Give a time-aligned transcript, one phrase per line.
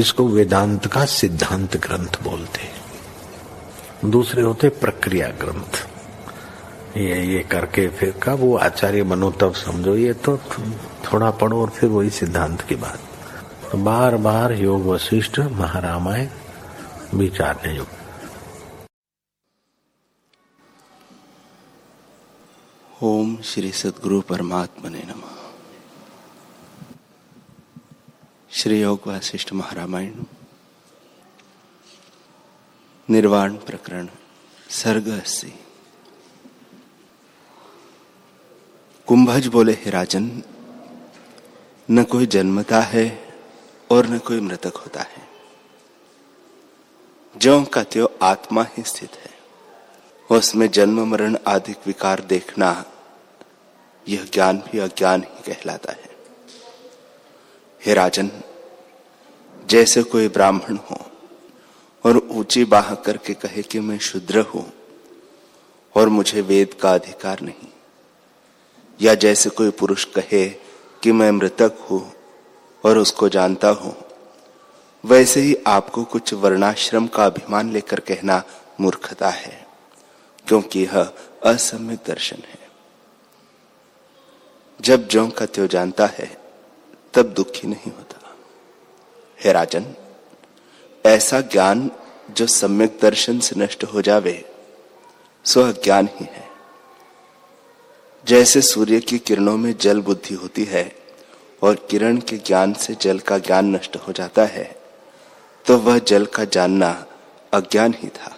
[0.00, 5.86] इसको वेदांत का सिद्धांत ग्रंथ बोलते हैं। दूसरे होते प्रक्रिया ग्रंथ।
[6.96, 10.36] ये ये करके फिर कब वो आचार्य बनो, तब समझो, ये तो
[11.04, 13.00] थोड़ा पढ़ो और फिर वही सिद्धांत की बात।
[13.72, 16.28] तो बार बार योग वशिष्ठ महारामायण
[17.14, 17.86] विचारने योग
[23.02, 25.39] ओम श्री सदगुरु परमात्मा ने नमः।
[28.52, 30.24] श्री योग वशिष्ठ महारामायण।
[33.10, 34.08] निर्वाण प्रकरण
[34.70, 35.54] सर्ग अस्सी
[39.06, 40.42] कुंभज बोले, हे राजन,
[41.90, 43.34] न कोई जन्मता है
[43.90, 45.28] और न कोई मृतक होता है।
[47.36, 49.30] जो का त्यो आत्मा ही स्थित है।
[50.36, 52.84] उसमें जन्म, मरण आदि विकार देखना
[54.08, 56.09] यह ज्ञान भी अज्ञान ही कहलाता है।
[57.82, 58.30] हे राजन,
[59.68, 60.96] जैसे कोई ब्राह्मण हो
[62.04, 64.64] और ऊँची बाह करके कहे कि मैं शुद्र हूँ
[65.94, 67.68] और मुझे वेद का अधिकार नहीं,
[69.00, 70.46] या जैसे कोई पुरुष कहे
[71.02, 72.02] कि मैं मृतक हूँ
[72.84, 73.94] और उसको जानता हूँ,
[75.04, 78.42] वैसे ही आपको कुछ वर्णाश्रम का अभिमान लेकर कहना
[78.80, 79.66] मूर्खता है,
[80.46, 81.00] क्योंकि यह
[81.44, 82.58] असम्यक दर्शन है।
[84.80, 86.28] जब जो का त्यो जानता है
[87.14, 88.36] तब दुखी नहीं होता।
[89.40, 89.94] हे राजन,
[91.06, 91.90] ऐसा ज्ञान
[92.30, 94.44] जो सम्यक दर्शन से नष्ट हो जावे,
[95.44, 96.48] सो ज्ञान ही है।
[98.24, 100.96] जैसे सूर्य की किरणों में जल बुद्धि होती है
[101.62, 104.64] और किरण के ज्ञान से जल का ज्ञान नष्ट हो जाता है
[105.66, 107.06] तो वह जल का जानना
[107.52, 108.36] अज्ञान ही था।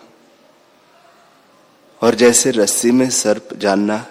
[2.03, 4.07] और जैसे रस्सी में सर्प जानना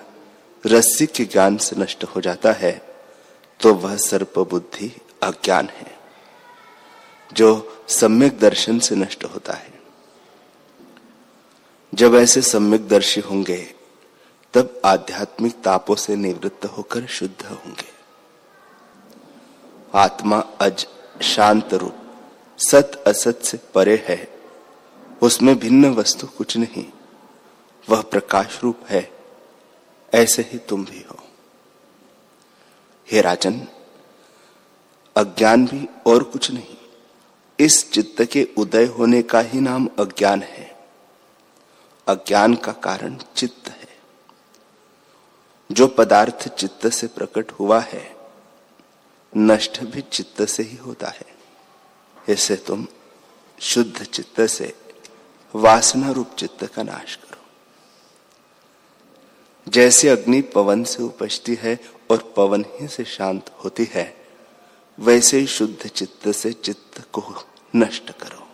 [0.66, 2.91] रस्सी के ज्ञान से नष्ट हो जाता है
[3.62, 6.00] तो वह सर्प बुद्धि अज्ञान है,
[7.34, 9.82] जो सम्यक दर्शन से नष्ट होता है।
[11.94, 13.76] जब ऐसे सम्यक दर्शी होंगे,
[14.54, 17.92] तब आध्यात्मिक तापों से निवृत्त होकर शुद्ध होंगे।
[19.96, 20.88] आत्मा अज
[21.22, 21.96] शांत रूप,
[22.58, 24.34] सत असत से परे है,
[25.22, 26.86] उसमें भिन्न वस्तु कुछ नहीं,
[27.90, 29.12] वह प्रकाश रूप है,
[30.14, 31.21] ऐसे ही तुम भी हो।
[33.12, 33.68] हे राजन,
[35.16, 36.78] अज्ञान भी और कुछ नहीं।
[37.60, 40.90] इस चित्त के उदय होने का ही नाम अज्ञान है।
[42.08, 43.98] अज्ञान का कारण चित्त है।
[45.72, 48.16] जो पदार्थ चित्त से प्रकट हुआ है,
[49.38, 51.36] नष्ट भी चित्त से ही होता है।
[52.30, 52.88] ऐसे तुम
[53.60, 54.76] शुद्ध चित्त से
[55.56, 57.42] वासना रूप चित्त का नाश करो।
[59.72, 64.26] जैसे अग्नि पवन से उपजती है और पवन ही से शांत होती है,
[65.00, 67.24] वैसे ही शुद्ध चित्त से चित्त को
[67.76, 68.48] नष्ट करो।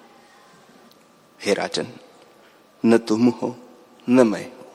[1.41, 1.88] हे राजन,
[2.85, 3.56] न तुम हो,
[4.09, 4.66] न मैं हूँ।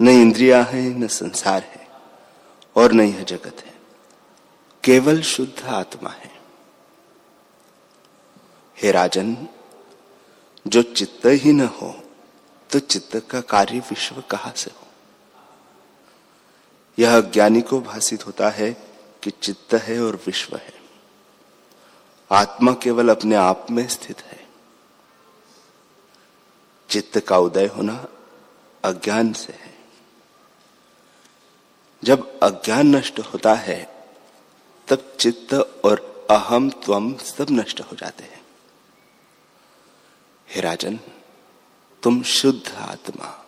[0.00, 1.88] न इंद्रिया है, न संसार है,
[2.76, 3.74] और न यह जगत है।
[4.84, 6.32] केवल शुद्ध आत्मा है।
[8.82, 9.48] हे राजन,
[10.66, 12.00] जो चित्त ही न हो
[12.70, 14.83] तो चित्त का कार्य विश्व कहाँ से हो?
[16.98, 18.72] यह ज्ञानी को भाषित होता है
[19.22, 20.74] कि चित्त है और विश्व है।
[22.32, 24.48] आत्मा केवल अपने आप में स्थित है।
[26.90, 28.06] चित्त का उदय होना
[28.84, 29.78] अज्ञान से है।
[32.04, 34.08] जब अज्ञान नष्ट होता है,
[34.88, 35.54] तब चित्त
[35.84, 38.44] और अहम त्वम सब नष्ट हो जाते हैं।
[40.48, 41.00] हे राजन,
[42.02, 43.46] तुम शुद्ध आत्मा,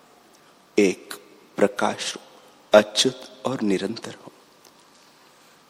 [0.79, 1.15] एक
[1.57, 2.17] प्रकाश
[2.77, 4.33] अच्युत और निरंतर हो।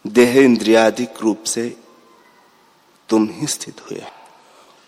[0.04, 1.68] देह इंद्रियादिक रूप से
[3.08, 4.02] तुम ही स्थित हुए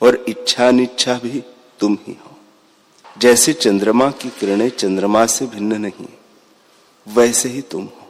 [0.01, 1.41] और इच्छा अनिच्छा भी
[1.81, 2.37] तुम ही हो।
[3.07, 6.09] जैसे चंद्रमा की किरणें चंद्रमा से भिन्न नहीं,
[7.07, 8.07] वैसे ही तुम हो।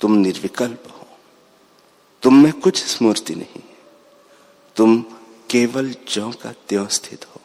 [0.00, 1.06] तुम निर्विकल्प हो।
[2.22, 3.62] तुम में कुछ स्मृति नहीं,
[4.76, 5.00] तुम
[5.50, 7.40] केवल ज्यो का त्यों स्थित हो।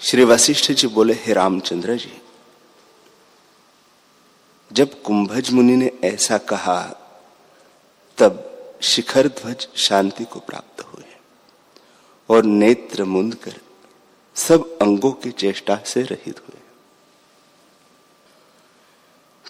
[0.00, 2.12] श्री वशिष्ठ जी बोले, हे रामचंद्र जी
[4.72, 6.82] जब कुंभज मुनि ने ऐसा कहा,
[8.18, 8.46] तब
[8.82, 11.04] शिखर ध्वज शांति को प्राप्त हुए
[12.28, 13.60] और नेत्र मुंद कर
[14.34, 16.60] सब अंगों की चेष्टा से रहित हुए।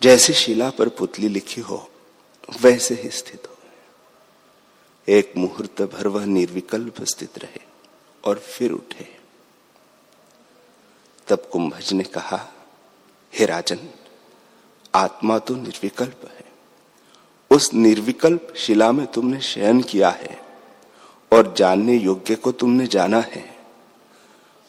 [0.02, 1.90] जैसे शिला पर पुतली लिखी हो,
[2.60, 3.56] वैसे ही स्थित हो।
[5.08, 7.60] एक मुहूर्त भर वह निर्विकल्प स्थित रहे
[8.24, 9.16] और फिर उठे।
[11.28, 12.52] तब कुंभज ने कहा,
[13.34, 13.88] हे राजन
[14.94, 16.44] आत्मा तो निर्विकल्प है।
[17.50, 20.40] उस निर्विकल्प शिला में तुमने शयन किया है
[21.32, 23.58] और जानने योग्य को तुमने जाना है।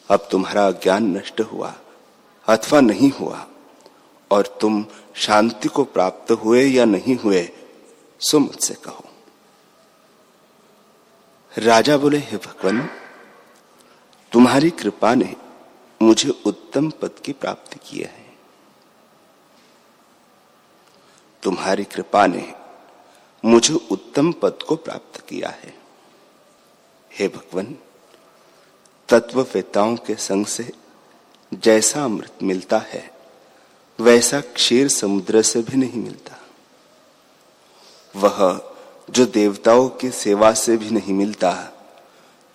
[0.09, 1.75] अब तुम्हारा ज्ञान नष्ट हुआ,
[2.47, 3.47] अथवा नहीं हुआ,
[4.31, 4.85] और तुम
[5.15, 7.49] शांति को प्राप्त हुए या नहीं हुए,
[8.19, 9.05] सो मुझसे कहो।
[11.57, 12.89] राजा बोले, हे भगवान,
[14.31, 15.35] तुम्हारी कृपा ने
[16.01, 18.20] मुझे उत्तम पद की प्राप्ति की है।
[21.43, 22.53] तुम्हारी कृपा ने
[23.45, 25.73] मुझे उत्तम पद को प्राप्त किया है।
[27.11, 27.75] हे भगवान,
[29.09, 30.71] तत्ववेताओं के संग से
[31.53, 33.11] जैसा अमृत मिलता है,
[33.99, 36.37] वैसा क्षीर समुद्र से भी नहीं मिलता।
[38.15, 38.61] वह
[39.09, 41.73] जो देवताओं की सेवा से भी नहीं मिलता,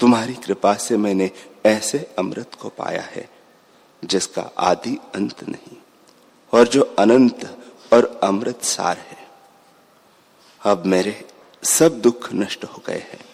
[0.00, 1.30] तुम्हारी कृपा से मैंने
[1.66, 3.28] ऐसे अमृत को पाया है,
[4.04, 5.76] जिसका आदि अंत नहीं,
[6.52, 7.62] और जो अनंत
[7.92, 9.28] और अमृत सार है।
[10.60, 11.28] अब मेरे
[11.62, 13.24] सब दुख नष्ट हो गए हैं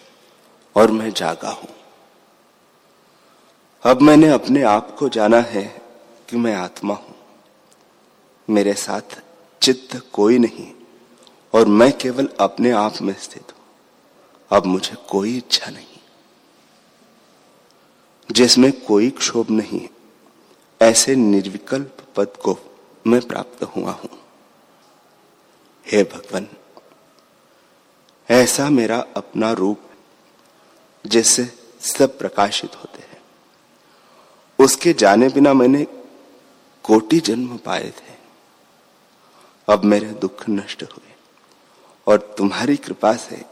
[0.75, 1.69] और मैं जागा हूँ।
[3.83, 5.81] अब मैंने अपने आप को जाना है
[6.29, 7.15] कि मैं आत्मा हूँ।
[8.49, 9.21] मेरे साथ
[9.61, 10.71] चित्त कोई नहीं
[11.53, 13.65] और मैं केवल अपने आप में स्थित हूँ।
[14.51, 15.85] अब मुझे कोई इच्छा नहीं।
[18.31, 19.87] जिसमें कोई क्षोभ नहीं,
[20.81, 22.57] ऐसे निर्विकल्प पद को
[23.07, 24.22] मैं प्राप्त हुआ हूँ।
[25.85, 26.47] हे भगवान,
[28.29, 29.79] ऐसा मेरा अपना रूप
[31.05, 31.43] जिससे
[31.79, 33.21] सब प्रकाशित होते हैं।
[34.59, 35.85] उसके जाने बिना मैंने
[36.85, 38.15] कोटि जन्म पाए थे।
[39.67, 41.13] अब मेरे दुख नष्ट हुए
[42.07, 43.43] और तुम्हारी कृपा से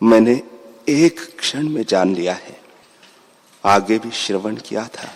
[0.00, 0.40] मैंने
[0.88, 2.60] एक क्षण में जान लिया है।
[3.64, 5.08] आगे भी श्रवण किया था,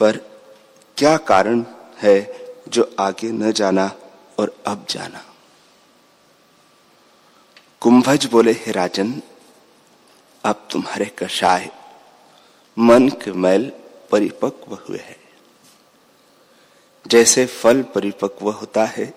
[0.00, 0.16] पर
[0.96, 1.64] क्या कारण
[1.98, 2.16] है
[2.68, 3.90] जो आगे न जाना
[4.38, 5.24] और अब जाना?
[7.82, 9.22] कुंभज बोले, हे राजन,
[10.44, 11.70] अब तुम्हारे कषाय
[12.78, 13.72] मन के मैल
[14.10, 15.16] परिपक्व हुए हैं।
[17.06, 19.14] जैसे फल परिपक्व होता है,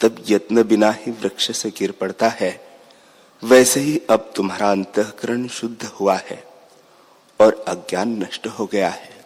[0.00, 2.80] तब यत्न बिना ही वृक्ष से गिर पड़ता है।
[3.44, 6.48] वैसे ही अब तुम्हारा अंतकरण शुद्ध हुआ है
[7.40, 9.24] और अज्ञान नष्ट हो गया है।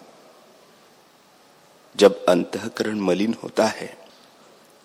[1.96, 3.98] जब अंतकरण मलिन होता है,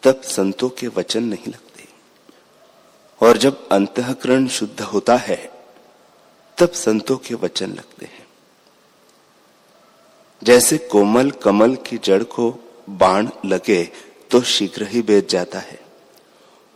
[0.03, 1.72] तब संतों के वचन नहीं लगते।
[3.21, 5.37] और जब अंतकरण शुद्ध होता है,
[6.57, 8.27] तब संतों के वचन लगते हैं।
[10.41, 12.51] जैसे कोमल कमल की जड़ को
[12.89, 13.83] बाण लगे
[14.31, 15.79] तो शीघ्र ही बेच जाता है।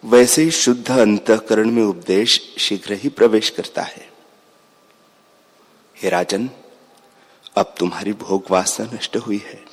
[0.04, 4.10] वैसे ही शुद्ध अंतकरण में उपदेश शीघ्र ही प्रवेश करता है।
[5.98, 6.50] हे राजन,
[7.56, 9.64] अब तुम्हारी भोग वासना नष्ट हुई है,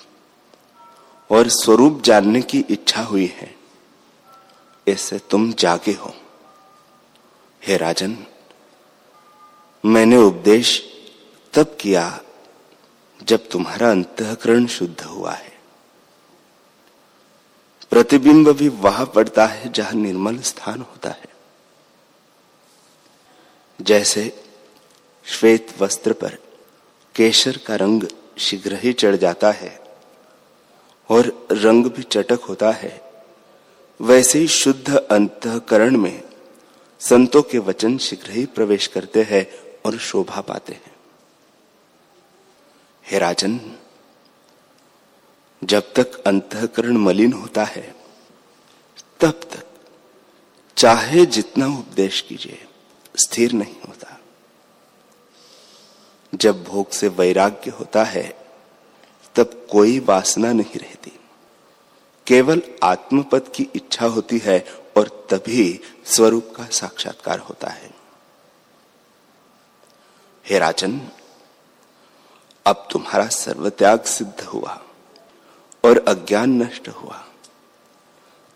[1.30, 3.54] और स्वरूप जानने की इच्छा हुई है।
[4.86, 6.14] इससे तुम जागे हो।
[7.64, 8.16] हे राजन,
[9.84, 10.70] मैंने उपदेश
[11.54, 12.02] तब किया
[13.20, 15.52] जब तुम्हारा अंतकरण शुद्ध हुआ है।
[17.90, 21.28] प्रतिबिंब भी वहाँ पड़ता है जहाँ निर्मल स्थान होता है।
[23.80, 24.26] जैसे
[25.26, 26.38] श्वेत वस्त्र पर
[27.14, 28.06] केशर का रंग
[28.38, 29.78] शीघ्र ही चढ़ जाता है
[31.10, 33.00] और रंग भी चटक होता है,
[34.00, 36.22] वैसे ही शुद्ध अंतकरण में
[37.08, 39.46] संतों के वचन शीघ्र ही प्रवेश करते हैं
[39.86, 40.94] और शोभा पाते हैं।
[43.06, 43.78] हे राजन,
[45.64, 47.94] जब तक अंतकरण मलिन होता है,
[49.20, 49.66] तब तक
[50.76, 52.66] चाहे जितना उपदेश कीजिए,
[53.16, 54.20] स्थिर नहीं होता।
[56.34, 58.38] जब भोग से वैराग्य होता है,
[59.34, 61.12] तब कोई वासना नहीं रहती।
[62.26, 67.90] केवल आत्मपद की इच्छा होती है और तभी स्वरूप का साक्षात्कार होता है।
[70.46, 71.08] हे राजन,
[72.66, 74.82] अब तुम्हारा सर्वत्याग सिद्ध हुआ
[75.84, 77.26] और अज्ञान नष्ट हुआ,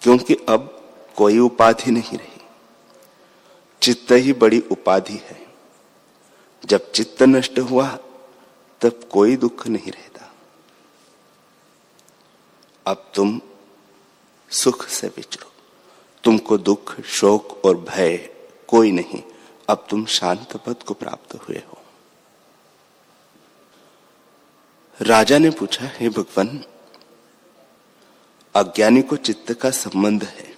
[0.02, 0.75] क्योंकि अब
[1.16, 2.40] कोई उपाधि नहीं रही।
[3.83, 5.47] चित्त ही बड़ी उपाधि है।
[6.64, 7.99] जब चित्त नष्ट हुआ,
[8.80, 10.33] तब कोई दुख नहीं रहता।
[12.87, 13.40] अब तुम
[14.50, 15.52] सुख से विचरो।
[16.28, 18.16] तुमको दुख, शोक और भय
[18.68, 19.23] कोई नहीं।
[19.68, 21.78] अब तुम शांत पद को प्राप्त हुए हो।
[25.00, 26.64] राजा ने पूछा, हे भगवान,
[28.54, 30.56] अज्ञानी को चित्त का संबंध है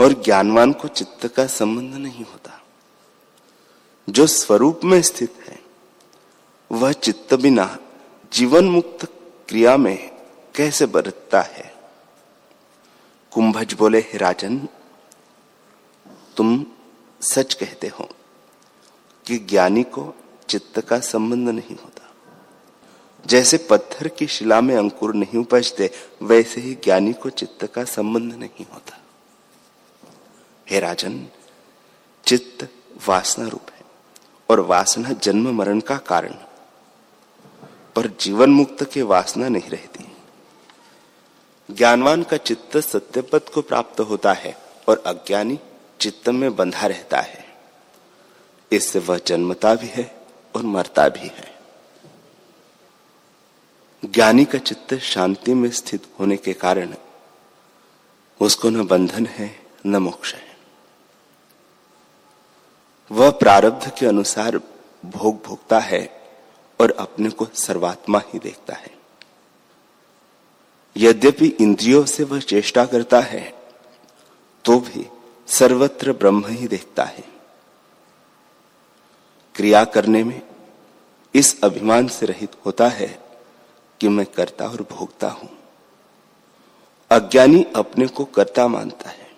[0.00, 2.62] और ज्ञानवान को चित्त का संबंध नहीं होता।
[4.10, 5.62] जो स्वरूप में स्थित है,
[6.72, 7.78] वह चित्त बिना
[8.32, 9.04] जीवन मुक्त
[9.48, 10.10] क्रिया में
[10.54, 11.71] कैसे बरतता है?
[13.34, 14.68] कुंभज बोले, हे राजन,
[16.36, 16.66] तुम
[17.20, 18.08] सच कहते हो
[19.26, 20.14] कि ज्ञानी को
[20.48, 22.14] चित्त का संबंध नहीं होता।
[23.26, 25.90] जैसे पत्थर की शिला में अंकुर नहीं उपजते,
[26.22, 29.00] वैसे ही ज्ञानी को चित्त का संबंध नहीं होता।
[30.70, 31.26] हे राजन,
[32.24, 32.68] चित्त
[33.08, 33.84] वासना रूप है
[34.50, 36.32] और वासना जन्म मरण का कारण
[37.96, 40.11] पर जीवन मुक्त के वासना नहीं रहती।
[41.76, 44.56] ज्ञानवान का चित्त सत्य पद को प्राप्त होता है
[44.88, 45.58] और अज्ञानी
[46.00, 47.56] चित्त में बंधा रहता है।
[48.72, 50.26] इससे वह जन्मता भी है
[50.56, 51.58] और मरता भी है।
[54.04, 56.94] ज्ञानी का चित्त शांति में स्थित होने के कारण
[58.40, 60.56] उसको न बंधन है, न मोक्ष है।
[63.12, 64.58] वह प्रारब्ध के अनुसार
[65.04, 66.22] भोग भोगता है
[66.80, 68.91] और अपने को सर्वात्मा ही देखता है।
[70.96, 73.54] यद्यपि इंद्रियों से वह चेष्टा करता है
[74.64, 75.06] तो भी
[75.46, 77.24] सर्वत्र ब्रह्म ही देखता है।
[79.54, 80.40] क्रिया करने में
[81.34, 83.08] इस अभिमान से रहित होता है
[84.00, 85.48] कि मैं करता और भोगता हूँ।
[87.10, 89.30] अज्ञानी अपने को कर्ता मानता है।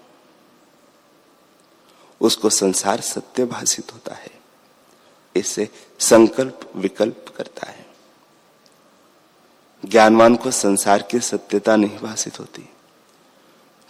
[2.20, 4.30] उसको संसार सत्य भाषित होता है।
[5.36, 5.68] इससे
[5.98, 7.83] संकल्प विकल्प करता है।
[9.84, 12.68] ज्ञानवान को संसार की सत्यता नहीं भाषित होती।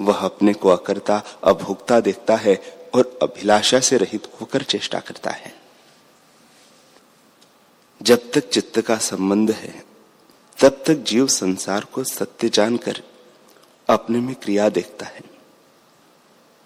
[0.00, 5.54] वह अपने को अकर्ता, अभोक्ता देखता है और अभिलाषा से रहित होकर चेष्टा करता है।
[8.02, 9.84] जब तक चित्त का संबंध है,
[10.62, 13.02] तब तक जीव संसार को सत्य जानकर
[13.88, 15.20] अपने में क्रिया देखता है।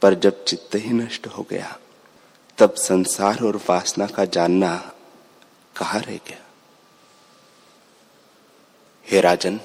[0.02, 1.78] पर जब चित्त ही नष्ट हो गया,
[2.58, 4.92] तब संसार और वासना का जानना
[5.76, 6.47] कहा रह गया?
[9.10, 9.60] हे राजन,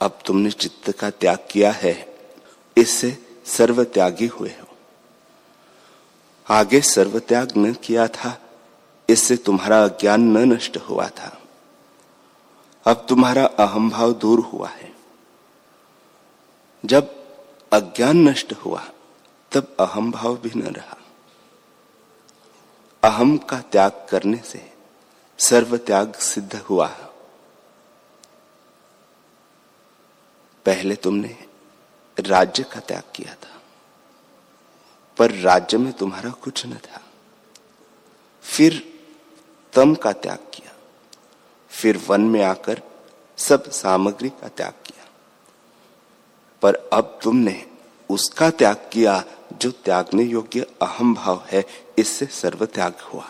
[0.00, 2.18] अब तुमने चित्त का त्याग किया है,
[2.76, 4.76] इससे सर्व त्यागी हुए हो।
[6.50, 8.40] आगे सर्व त्याग न किया था,
[9.08, 11.42] इससे तुम्हारा अज्ञान न नष्ट हुआ था।
[12.84, 14.92] अब तुम्हारा अहम भाव दूर हुआ है।
[16.84, 17.14] जब
[17.72, 18.84] अज्ञान नष्ट हुआ,
[19.52, 20.96] तब अहम भाव भी न रहा।
[23.02, 24.72] अहम का त्याग करने से
[25.38, 26.96] सर्व त्याग सिद्ध हुआ।
[30.66, 31.36] पहले तुमने
[32.18, 33.60] राज्य का त्याग किया था,
[35.16, 37.00] पर राज्य में तुम्हारा कुछ न था।
[38.44, 38.82] फिर
[39.72, 40.72] तम का त्याग किया,
[41.70, 42.82] फिर वन में आकर
[43.38, 45.06] सब सामग्री का त्याग किया।
[46.62, 47.64] पर अब तुमने
[48.10, 51.64] उसका त्याग किया जो त्यागने योग्य अहम भाव है,
[51.98, 53.28] इससे सर्व त्याग हुआ।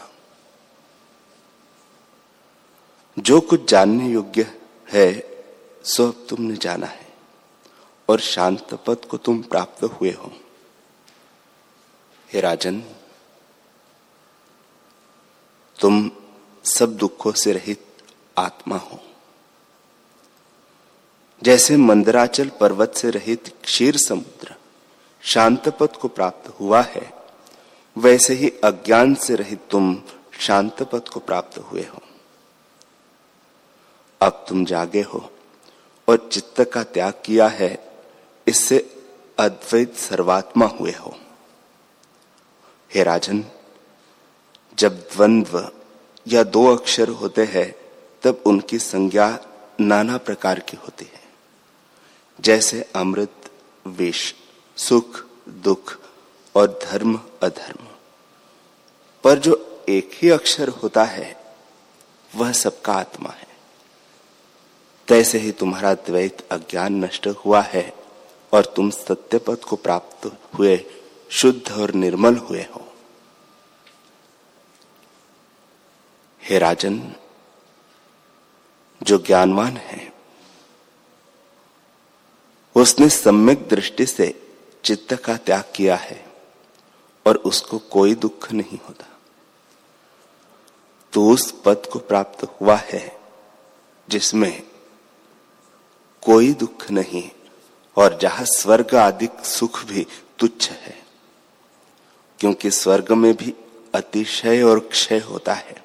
[3.16, 4.58] जो कुछ जानने योग्य
[4.88, 5.08] है,
[5.84, 7.09] सो अब तुमने जाना है।
[8.10, 10.32] और शांत पद को तुम प्राप्त हुए हो।
[12.32, 12.82] हे राजन,
[15.80, 16.10] तुम
[16.64, 17.86] सब दुखों से रहित
[18.38, 19.00] आत्मा हो।
[21.42, 24.54] जैसे मंदराचल पर्वत से रहित क्षीर समुद्र
[25.22, 27.12] शांत पद को प्राप्त हुआ है,
[27.96, 30.02] वैसे ही अज्ञान से रहित तुम
[30.40, 32.02] शांत पद को प्राप्त हुए हो।
[34.20, 35.30] अब तुम जागे हो
[36.08, 37.89] और चित्त का त्याग किया है
[38.50, 39.04] इससे
[39.38, 41.20] अद्वैत सर्वात्मा हुए हो।
[42.94, 43.44] हे राजन,
[44.78, 45.72] जब द्वंद्व
[46.28, 47.74] या दो अक्षर होते हैं,
[48.22, 49.38] तब उनकी संज्ञा
[49.80, 51.22] नाना प्रकार की होती है।
[52.40, 53.50] जैसे अमृत,
[53.86, 54.34] विष,
[54.76, 55.98] सुख, दुख
[56.56, 57.86] और धर्म, अधर्म।
[59.24, 61.56] पर जो एक ही अक्षर होता है,
[62.36, 63.48] वह सबका आत्मा है।
[65.08, 67.99] तैसे ही तुम्हारा द्वैत अज्ञान नष्ट हुआ है।
[68.52, 70.84] और तुम सत्य पद को प्राप्त हुए,
[71.30, 72.92] शुद्ध और निर्मल हुए हो।
[76.42, 77.14] हे राजन,
[79.02, 80.12] जो ज्ञानवान है,
[82.76, 84.52] उसने सम्यक दृष्टि से
[84.84, 86.32] चित्त का त्याग किया है
[87.26, 89.06] और उसको कोई दुख नहीं होता।
[91.12, 93.20] तो उस पद को प्राप्त हुआ है
[94.08, 94.62] जिसमें
[96.22, 97.30] कोई दुख नहीं
[98.00, 100.06] और जहाँ स्वर्ग आदि सुख भी
[100.38, 100.96] तुच्छ है,
[102.40, 103.54] क्योंकि स्वर्ग में भी
[103.94, 105.76] अतिशय और क्षय होता है।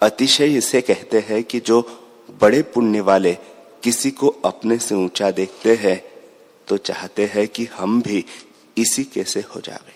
[0.00, 1.80] अतिशय इसे कहते हैं कि जो
[2.40, 3.32] बड़े पुण्य वाले
[3.82, 6.02] किसी को अपने से ऊँचा देखते हैं
[6.68, 8.24] तो चाहते हैं कि हम भी
[8.76, 9.92] इसी कैसे हो जावे।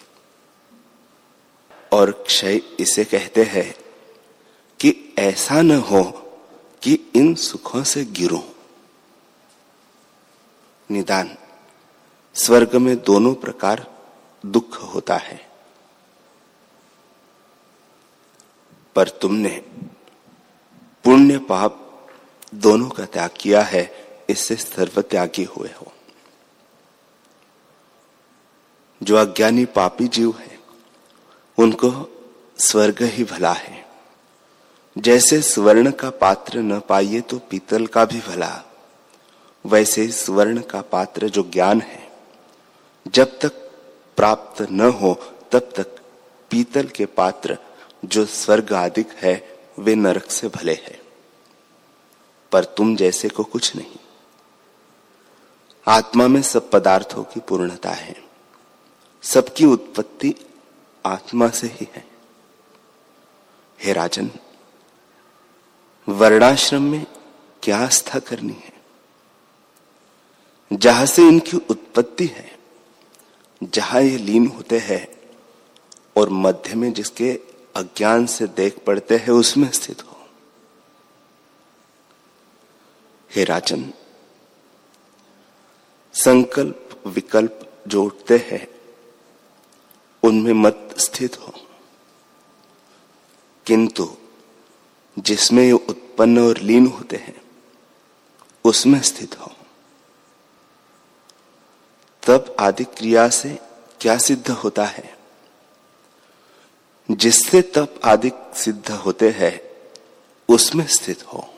[1.92, 3.74] और क्षय इसे कहते हैं
[4.80, 6.02] कि ऐसा न हो
[6.82, 8.42] कि इन सुखों से गिरो।
[10.90, 11.36] निदान।
[12.34, 13.94] स्वर्ग में दोनों प्रकार
[14.46, 15.48] दुख होता है।
[18.94, 19.64] पर तुमने
[21.04, 21.84] पुण्य पाप
[22.54, 25.92] दोनों का त्याग किया है, इससे सर्व त्यागी हुए हो।
[29.02, 30.58] जो अज्ञानी पापी जीव है,
[31.58, 32.08] उनको
[32.58, 33.88] स्वर्ग ही भला है।
[34.98, 38.67] जैसे स्वर्ण का पात्र न पाइए तो पीतल का भी भला।
[39.66, 42.12] वैसे स्वर्ण का पात्र जो ज्ञान है,
[43.08, 43.52] जब तक
[44.16, 45.14] प्राप्त न हो,
[45.52, 45.98] तब तक
[46.50, 47.58] पीतल के पात्र
[48.04, 51.00] जो स्वर्ग आदिक है, वे नरक से भले है।
[52.52, 53.96] पर तुम जैसे को कुछ नहीं।
[55.88, 58.24] आत्मा में सब पदार्थों की पूर्णता है।
[59.22, 60.34] सबकी उत्पत्ति
[61.06, 62.08] आत्मा से ही है।
[63.82, 64.30] हे राजन,
[66.08, 67.06] वर्णाश्रम में
[67.62, 68.77] क्या आस्था करनी है?
[70.72, 72.58] जहाँ से इनकी उत्पत्ति है,
[73.62, 75.08] जहाँ ये लीन होते हैं
[76.16, 77.40] और मध्य में जिसके
[77.76, 80.28] अज्ञान से देख पड़ते हैं, उसमें स्थित हो।
[83.34, 83.92] हे राजन,
[86.14, 88.68] संकल्प विकल्प जो उठते हैं,
[90.22, 91.52] उनमें मत स्थित हो।
[93.66, 94.16] किंतु
[95.18, 97.42] जिसमें ये उत्पन्न और लीन होते हैं,
[98.64, 99.52] उसमें स्थित हो।
[102.28, 103.58] तब आदि क्रिया से
[104.00, 105.18] क्या सिद्ध होता है?
[107.10, 109.60] जिससे तप आदि सिद्ध होते हैं,
[110.48, 111.54] उसमें स्थित हो।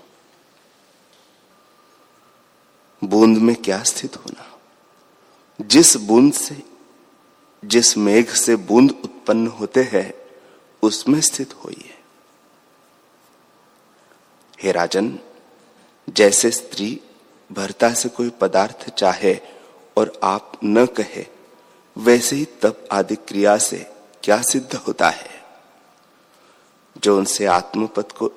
[3.04, 4.58] बूंद में क्या स्थित होना?
[5.60, 6.62] जिस बूंद से,
[7.64, 10.14] जिस मेघ से बूंद उत्पन्न होते हैं,
[10.82, 11.98] उसमें स्थित होइए
[14.62, 15.18] हे राजन,
[16.08, 17.00] जैसे स्त्री
[17.52, 19.59] भरता से कोई पदार्थ चाहे
[19.96, 21.26] और आप न कहे,
[21.98, 25.44] वैसे ही तप आदि क्रिया से क्या सिद्ध होता है?
[26.98, 28.32] जो उनसे आत्मपद को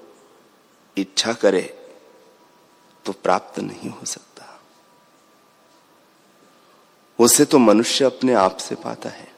[0.98, 1.88] इच्छा करे
[3.06, 4.60] तो प्राप्त नहीं हो सकता।
[7.20, 9.36] उसे तो मनुष्य अपने आप से पाता है।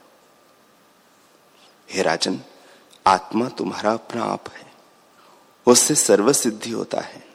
[1.90, 2.42] हे राजन,
[3.08, 4.74] आत्मा तुम्हारा अपना आप है।
[5.66, 7.35] उससे सर्व सिद्धि होता है।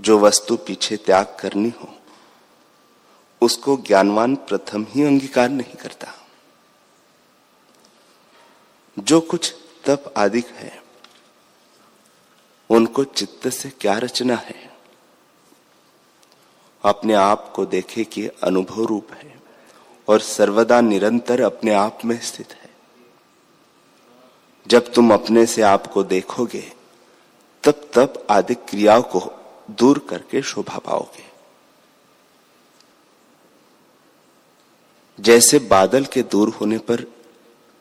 [0.00, 1.94] जो वस्तु पीछे त्याग करनी हो,
[3.40, 6.08] उसको ज्ञानवान प्रथम ही अंगीकार नहीं करता।
[8.98, 10.82] जो कुछ तप आदि है,
[12.70, 14.70] उनको चित्त से क्या रचना है?
[16.84, 19.40] अपने आप को देखे कि अनुभव रूप है
[20.08, 22.70] और सर्वदा निरंतर अपने आप में स्थित है।
[24.66, 26.72] जब तुम अपने से आप को देखोगे,
[27.64, 29.37] तब तब आदि क्रियाओं को
[29.70, 31.28] दूर करके शोभा पाओगे।
[35.20, 37.02] जैसे बादल के दूर होने पर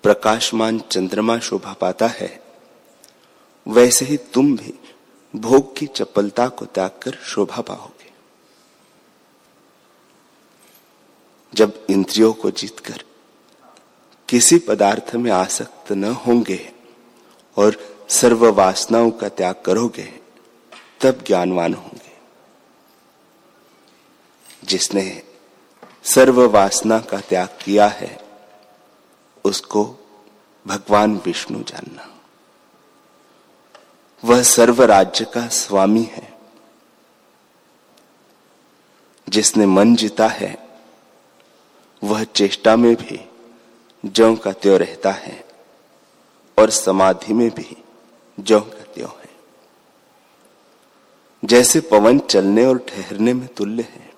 [0.04, 2.44] प्रकाशमान चंद्रमा शोभा पाता है,
[3.68, 4.74] वैसे ही तुम भी
[5.36, 8.12] भोग की चपलता को त्याग कर शोभा पाओगे।
[11.54, 13.04] जब इंद्रियों को जीतकर
[14.30, 16.74] किसी पदार्थ में आसक्त न होंगे
[17.58, 17.78] और
[18.10, 20.27] सर्व वासनाओं का त्याग करोगे
[21.02, 22.18] तब ज्ञानवान होंगे।
[24.64, 25.24] जिसने
[26.04, 28.20] सर्व वासना का त्याग किया है,
[29.46, 29.96] उसको
[30.68, 32.20] भगवान विष्णु जानना।
[34.26, 36.38] वह सर्व राज्य का स्वामी है।
[39.30, 40.68] जिसने मन जीता है,
[42.04, 43.30] वह चेष्टा में भी,
[44.06, 45.46] ज्यो का त्यो रहता है,
[46.60, 47.84] और समाधि में भी,
[48.40, 48.60] ज्यो
[51.44, 54.12] जैसे पवन चलने और ठहरने में तुल्य है,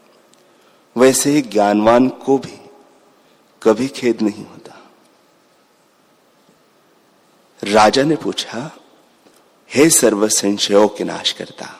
[0.95, 2.59] वैसे ही ज्ञानवान को भी
[3.61, 4.75] कभी खेद नहीं होता।
[7.63, 8.71] राजा ने पूछा,
[9.69, 11.75] हे सर्व संशयों के नाश करता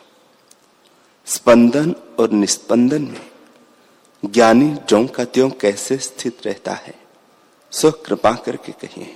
[1.28, 3.30] स्पंदन और निस्पंदन में
[4.24, 6.94] ज्ञानी जो का त्यों कैसे स्थित रहता है,
[7.72, 9.16] सो कृपा करके कहिए।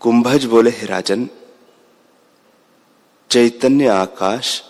[0.00, 1.28] कुंभज बोले, हे राजन
[3.32, 4.62] चैतन्य आकाश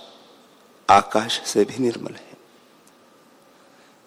[0.90, 2.36] आकाश से भी निर्मल है।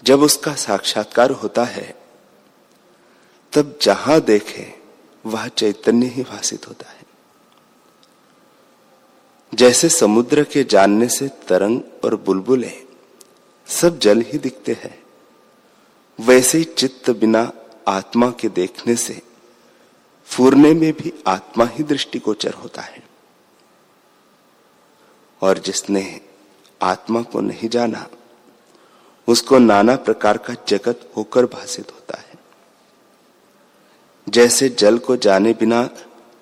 [0.03, 1.95] जब उसका साक्षात्कार होता है,
[3.53, 4.73] तब जहाँ देखे,
[5.25, 7.03] वह चैतन्य ही भाषित होता है।
[9.53, 12.73] जैसे समुद्र के जानने से तरंग और बुलबुले
[13.67, 15.03] सब जल ही दिखते हैं,
[16.19, 17.51] वैसे ही चित्त बिना
[17.87, 19.21] आत्मा के देखने से
[20.25, 23.14] फूरने में भी आत्मा ही दृष्टिगोचर होता है।
[25.41, 26.21] और जिसने
[26.81, 28.07] आत्मा को नहीं जाना,
[29.27, 32.33] उसको नाना प्रकार का जगत होकर भाषित होता है।
[34.29, 35.83] जैसे जल को जाने बिना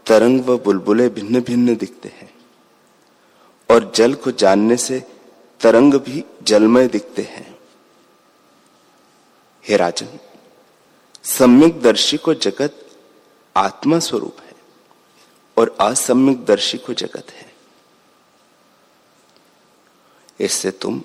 [0.05, 2.33] तरंग व बुलबुले भिन्न भिन्न दिखते हैं,
[3.69, 5.03] और जल को जानने से
[5.59, 7.59] तरंग भी जलमय दिखते हैं।
[9.67, 10.19] हे राजन
[11.23, 12.85] सम्यक दर्शी को जगत
[13.55, 14.53] आत्मा स्वरूप है
[15.57, 17.52] और असम्यक दर्शी को जगत है।
[20.39, 21.01] इससे तुम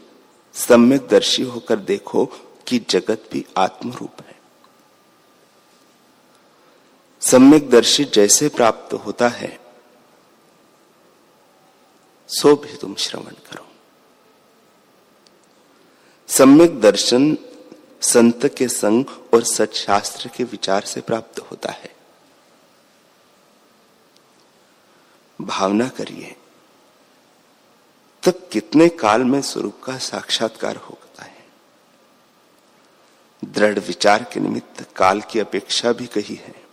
[0.55, 2.25] सम्यक दर्शी होकर देखो
[2.67, 4.37] कि जगत भी आत्म रूप है।
[7.21, 9.59] सम्यक दर्शी जैसे प्राप्त होता है,
[12.29, 13.67] सो भी तुम श्रवण करो।
[16.29, 17.37] सम्यक दर्शन
[18.01, 21.97] संत के संग और सच्शास्त्र के विचार से प्राप्त होता है।
[25.41, 26.37] भावना करिए।
[28.29, 31.47] तब कितने काल में स्वरूप का साक्षात्कार होता है?
[33.45, 36.65] दृढ़ विचार के निमित्त काल की अपेक्षा भी कही है।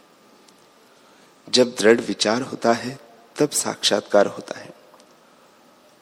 [1.50, 3.00] जब दृढ़ विचार होता है,
[3.40, 4.74] तब साक्षात्कार होता है।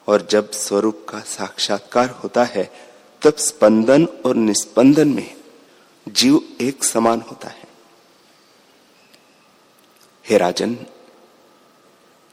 [0.08, 2.72] और जब स्वरूप का साक्षात्कार होता है,
[3.22, 5.38] तब स्पंदन और निस्पंदन में
[6.08, 7.68] जीव एक समान होता है।
[10.30, 10.78] हे राजन,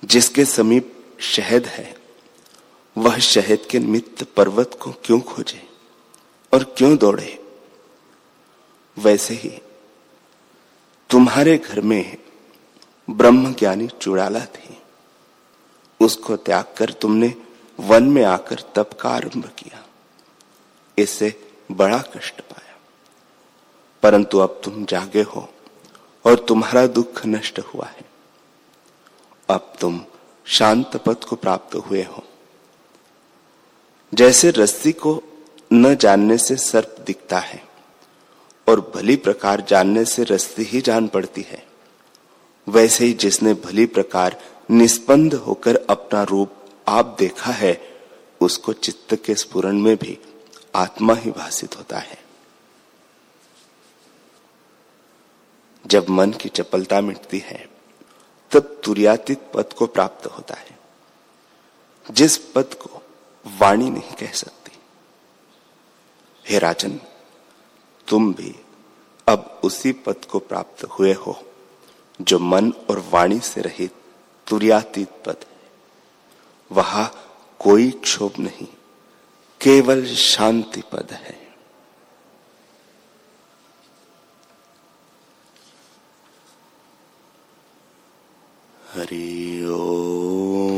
[0.05, 2.00] जिसके समीप शहद है
[3.01, 5.69] वह शहद के निमित्त पर्वत को क्यों खोजे
[6.53, 7.45] और क्यों दौड़े?
[8.99, 9.63] वैसे ही
[11.11, 12.19] तुम्हारे घर में
[13.11, 14.83] ब्रह्म ज्ञानी चुड़ाला थी।
[16.01, 17.35] उसको त्याग कर तुमने
[17.81, 19.85] वन में आकर तप का आरंभ किया।
[20.99, 22.79] इससे बड़ा कष्ट पाया।
[24.03, 25.53] परंतु अब तुम जागे हो
[26.25, 28.05] और तुम्हारा दुख नष्ट हुआ है।
[29.51, 30.05] अब तुम
[30.47, 32.25] शांत पद को प्राप्त हुए हो।
[34.15, 35.23] जैसे रस्सी को
[35.73, 37.65] न जानने से सर्प दिखता है
[38.69, 41.67] और भली प्रकार जानने से रस्सी ही जान पड़ती है,
[42.69, 46.53] वैसे ही जिसने भली प्रकार निष्पन्द होकर अपना रूप
[46.89, 47.99] आप देखा है,
[48.41, 50.19] उसको चित्त के स्पुरण में भी
[50.75, 52.19] आत्मा ही भाषित होता है।
[55.87, 57.69] जब मन की चपलता मिटती है,
[58.51, 60.79] तब तुरियातीत पद को प्राप्त होता है।
[62.11, 63.00] जिस पद को
[63.47, 64.79] वाणी नहीं कह सकती।
[66.45, 67.01] हे राजन,
[68.09, 68.55] तुम भी
[69.29, 71.37] अब उसी पद को प्राप्त हुए हो,
[72.21, 73.95] जो मन और वाणी से रहित
[74.47, 75.71] तुरियातीत पद है।
[76.71, 77.07] वहाँ
[77.59, 78.67] कोई क्षोभ नहीं,
[79.61, 81.39] केवल शांति पद है।
[88.95, 90.70] हरि ओ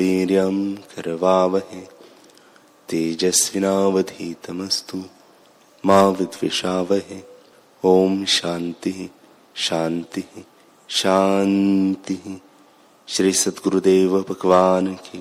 [0.00, 1.80] वीर्यं करवावहे।
[2.88, 4.98] तेजस्विनावधीतमस्तु
[5.86, 6.00] मा
[7.84, 9.06] ॐ शान्तिः
[9.56, 10.42] शान्तिः
[10.88, 12.36] शान्तिः।
[13.08, 15.19] श्री सद्गुदेव भगवान की